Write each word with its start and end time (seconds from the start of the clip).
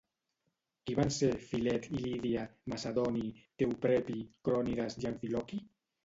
Qui 0.89 0.93
van 0.99 1.11
ser 1.17 1.27
Filet 1.49 1.83
i 1.97 1.99
Lídia, 2.05 2.45
Macedoni, 2.73 3.25
Teoprepi, 3.63 4.15
Crònides 4.49 4.97
i 5.03 5.07
Amfiloqui? 5.11 5.61